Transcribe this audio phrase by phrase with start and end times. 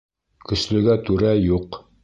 [0.51, 1.83] Көслөгә түрә юҡ.